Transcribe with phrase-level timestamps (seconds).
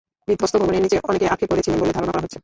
[0.27, 2.39] বিধ্বস্ত ভবনের নিচে অনেকে আটকে পড়ে ছিলেন বলে ধারণা করা হচ্ছে।